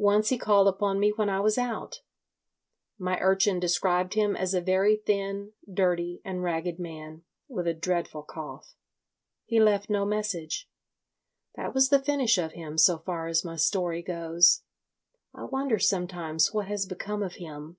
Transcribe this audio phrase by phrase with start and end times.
[0.00, 2.00] Once he called upon me when I was out.
[2.98, 8.24] My urchin described him as a very thin, dirty, and ragged man, with a dreadful
[8.24, 8.74] cough.
[9.44, 10.68] He left no message.
[11.54, 14.62] That was the finish of him so far as my story goes.
[15.32, 17.76] I wonder sometimes what has become of him.